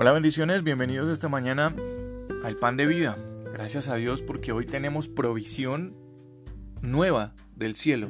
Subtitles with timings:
[0.00, 1.74] Hola bendiciones, bienvenidos esta mañana
[2.44, 3.18] al pan de vida.
[3.52, 5.96] Gracias a Dios porque hoy tenemos provisión
[6.80, 8.08] nueva del cielo,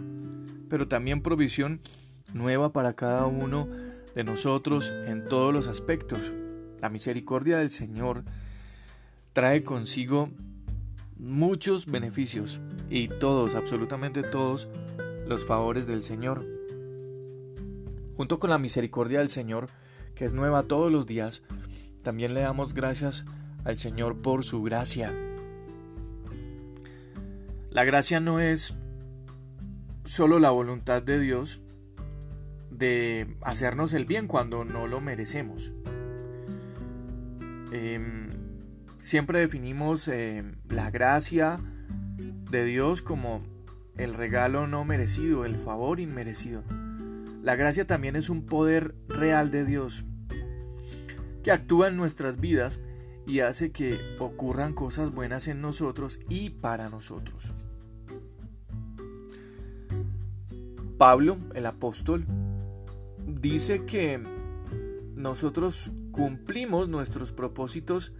[0.68, 1.80] pero también provisión
[2.34, 3.70] nueva para cada uno
[4.14, 6.34] de nosotros en todos los aspectos.
[6.78, 8.22] La misericordia del Señor
[9.32, 10.28] trae consigo
[11.16, 12.60] muchos beneficios
[12.90, 14.68] y todos, absolutamente todos,
[15.26, 16.44] los favores del Señor.
[18.14, 19.68] Junto con la misericordia del Señor,
[20.14, 21.42] que es nueva todos los días,
[22.02, 23.24] también le damos gracias
[23.64, 25.12] al Señor por su gracia.
[27.70, 28.74] La gracia no es
[30.04, 31.60] solo la voluntad de Dios
[32.70, 35.74] de hacernos el bien cuando no lo merecemos.
[37.72, 38.30] Em,
[38.98, 41.60] siempre definimos em, la gracia
[42.50, 43.42] de Dios como
[43.96, 46.62] el regalo no merecido, el favor inmerecido.
[47.42, 50.04] La gracia también es un poder real de Dios
[51.48, 52.78] que actúa en nuestras vidas
[53.26, 57.54] y hace que ocurran cosas buenas en nosotros y para nosotros.
[60.98, 62.26] Pablo, el apóstol,
[63.26, 64.22] dice que
[65.14, 68.12] nosotros cumplimos nuestros propósitos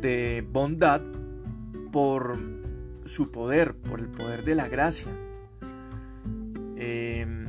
[0.00, 1.02] de bondad
[1.92, 2.38] por
[3.04, 5.12] su poder, por el poder de la gracia.
[6.78, 7.43] Eh,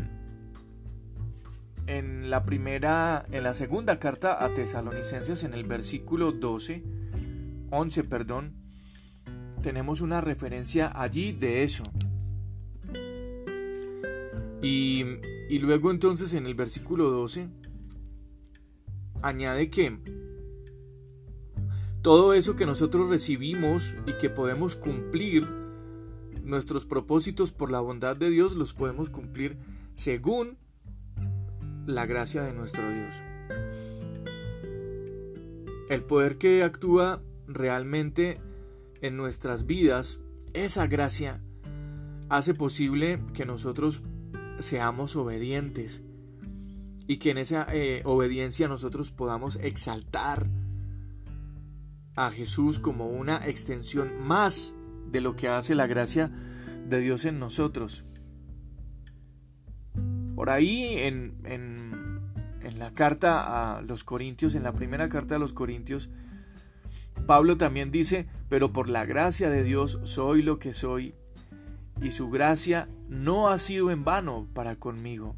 [1.88, 6.84] en la primera, en la segunda carta a Tesalonicenses, en el versículo 12,
[7.72, 8.54] 11, perdón,
[9.62, 11.84] tenemos una referencia allí de eso.
[14.62, 15.04] Y,
[15.50, 17.50] y luego entonces en el versículo 12
[19.22, 20.00] añade que
[22.02, 25.48] todo eso que nosotros recibimos y que podemos cumplir,
[26.44, 29.58] nuestros propósitos por la bondad de Dios los podemos cumplir
[29.96, 30.60] según
[31.86, 33.16] la gracia de nuestro Dios.
[35.90, 38.40] El poder que actúa realmente
[39.02, 40.20] en nuestras vidas,
[40.54, 41.42] esa gracia
[42.30, 44.04] hace posible que nosotros
[44.60, 46.02] seamos obedientes
[47.08, 50.50] y que en esa eh, obediencia nosotros podamos exaltar
[52.16, 54.76] a Jesús como una extensión más
[55.12, 56.32] de lo que hace la gracia
[56.88, 58.06] de Dios en nosotros.
[60.46, 65.54] Por ahí en, en, la carta a los Corintios, en la primera carta a los
[65.54, 66.12] Corintios,
[67.26, 71.16] Pablo también dice, pero por la gracia de Dios soy lo que soy,
[72.00, 75.36] y su gracia no ha sido en vano para conmigo.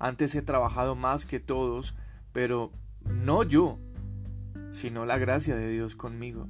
[0.00, 1.94] Antes he trabajado más que todos,
[2.32, 2.72] pero
[3.04, 3.78] no yo,
[4.72, 6.48] sino la gracia de Dios conmigo.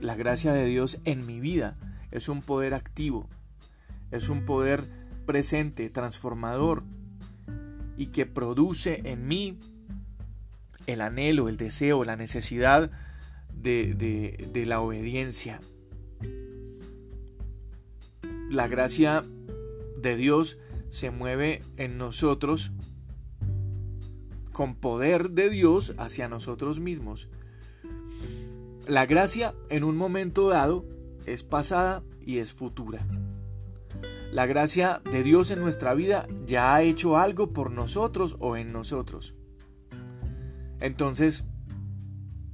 [0.00, 1.76] La gracia de Dios en mi vida
[2.12, 3.28] es un poder activo,
[4.12, 4.99] es un poder
[5.30, 6.82] presente, transformador
[7.96, 9.60] y que produce en mí
[10.88, 12.90] el anhelo, el deseo, la necesidad
[13.54, 15.60] de, de, la obediencia.
[18.48, 19.22] La gracia
[20.02, 20.58] de Dios
[20.88, 22.72] se mueve en nosotros
[24.50, 27.28] con poder de Dios hacia nosotros mismos.
[28.88, 30.84] La gracia en un momento dado
[31.24, 33.06] es pasada y es futura.
[34.32, 38.72] La gracia de Dios en nuestra vida ya ha hecho algo por nosotros o en
[38.72, 39.34] nosotros.
[40.80, 41.48] Entonces,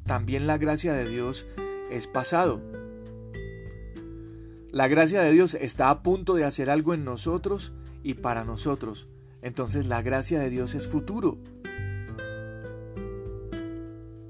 [0.04, 1.46] también la gracia de Dios
[1.90, 2.62] es pasado.
[4.70, 7.72] La gracia de Dios está a punto de hacer algo en nosotros
[8.02, 9.08] y para nosotros.
[9.42, 11.38] Entonces la gracia de Dios es futuro.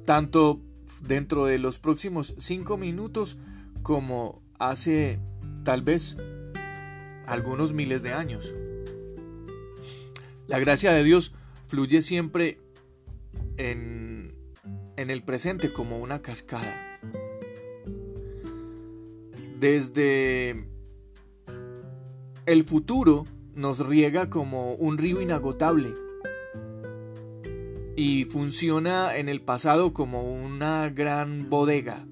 [0.05, 0.61] Tanto
[1.01, 3.39] dentro de los próximos cinco minutos
[3.83, 5.21] como hace
[5.65, 6.17] tal vez
[7.27, 8.53] algunos miles de años.
[10.47, 11.35] La gracia de Dios
[11.67, 12.59] fluye siempre
[13.57, 14.35] en,
[14.97, 17.01] en el presente como una cascada.
[19.59, 20.67] Desde
[22.47, 23.25] el futuro
[23.55, 25.95] nos riega como un río inagotable
[27.97, 32.07] y funciona en el pasado como una gran bodega.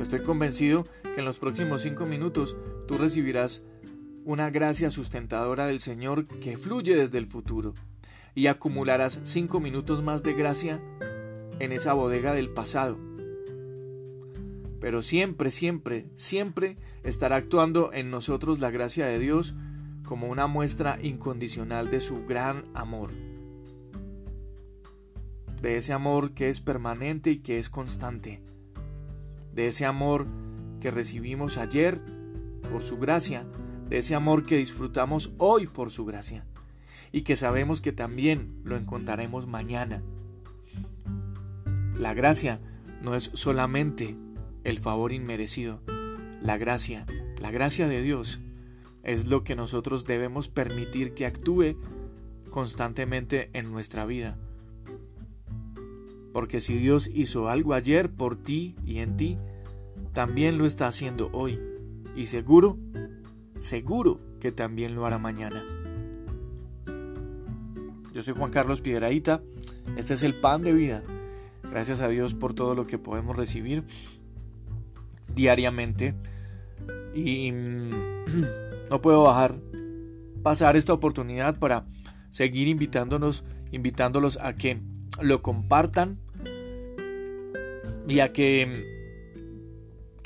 [0.00, 0.84] Estoy convencido
[1.16, 3.62] en los próximos cinco minutos tú recibirás
[4.24, 7.74] una gracia sustentadora del Señor que fluye desde el futuro
[8.34, 10.80] y acumularás cinco minutos más de gracia
[11.58, 12.98] en esa bodega del pasado.
[14.80, 19.54] Pero siempre, siempre, siempre estará actuando en nosotros la gracia de Dios
[20.04, 23.10] como una muestra incondicional de su gran amor.
[25.62, 28.42] De ese amor que es permanente y que es constante.
[29.54, 30.26] De ese amor
[30.80, 32.00] que recibimos ayer
[32.70, 33.46] por su gracia,
[33.88, 36.44] de ese amor que disfrutamos hoy por su gracia,
[37.12, 40.02] y que sabemos que también lo encontraremos mañana.
[41.96, 42.60] La gracia
[43.02, 44.16] no es solamente
[44.64, 45.80] el favor inmerecido.
[46.42, 47.06] La gracia,
[47.40, 48.40] la gracia de Dios,
[49.02, 51.76] es lo que nosotros debemos permitir que actúe
[52.50, 54.36] constantemente en nuestra vida.
[56.32, 59.38] Porque si Dios hizo algo ayer por ti y en ti,
[60.16, 61.60] también lo está haciendo hoy.
[62.14, 62.78] Y seguro,
[63.58, 65.62] seguro que también lo hará mañana.
[68.14, 69.42] Yo soy Juan Carlos Piedraíta.
[69.98, 71.02] Este es el pan de vida.
[71.64, 73.84] Gracias a Dios por todo lo que podemos recibir
[75.34, 76.14] diariamente.
[77.14, 77.90] Y mm,
[78.90, 79.56] no puedo bajar
[80.42, 81.84] pasar esta oportunidad para
[82.30, 84.80] seguir invitándonos, invitándolos a que
[85.20, 86.20] lo compartan
[88.08, 88.95] y a que mm,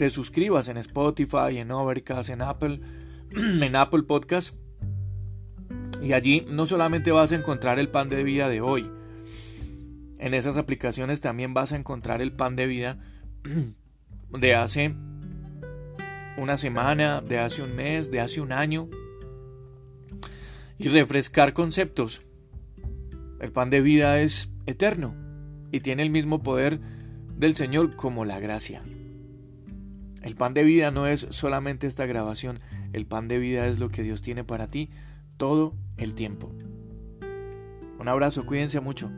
[0.01, 2.81] te suscribas en Spotify, en Overcast, en Apple,
[3.37, 4.55] en Apple Podcast.
[6.03, 8.91] Y allí no solamente vas a encontrar el pan de vida de hoy,
[10.19, 12.99] en esas aplicaciones también vas a encontrar el pan de vida
[14.31, 14.95] de hace
[16.39, 18.89] una semana, de hace un mes, de hace un año.
[20.79, 22.23] Y refrescar conceptos.
[23.39, 25.15] El pan de vida es eterno
[25.71, 26.81] y tiene el mismo poder
[27.37, 28.81] del Señor como la gracia.
[30.23, 32.61] El pan de vida no es solamente esta grabación,
[32.93, 34.91] el pan de vida es lo que Dios tiene para ti
[35.37, 36.53] todo el tiempo.
[37.99, 39.11] Un abrazo, cuídense mucho.